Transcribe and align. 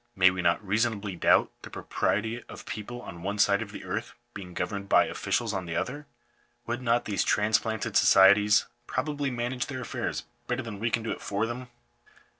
May 0.15 0.31
we 0.31 0.41
not 0.41 0.65
reasonably 0.65 1.15
doubt 1.15 1.51
the 1.61 1.69
pro 1.69 1.83
priety 1.83 2.43
of 2.49 2.65
people 2.65 3.03
on 3.03 3.21
one 3.21 3.37
side 3.37 3.61
of 3.61 3.71
the 3.71 3.83
earth 3.85 4.15
being 4.33 4.55
governed 4.55 4.89
by 4.89 5.05
officials 5.05 5.53
on 5.53 5.67
the 5.67 5.75
other? 5.75 6.07
Would 6.65 6.81
not 6.81 7.05
these 7.05 7.23
transplanted 7.23 7.95
societies 7.95 8.65
probably 8.87 9.29
manage 9.29 9.67
their 9.67 9.81
affairs 9.81 10.23
better 10.47 10.63
than 10.63 10.79
we 10.79 10.89
can 10.89 11.03
do 11.03 11.11
it 11.11 11.21
for 11.21 11.45
them? 11.45 11.67